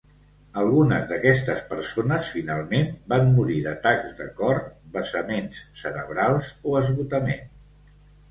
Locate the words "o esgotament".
6.71-7.47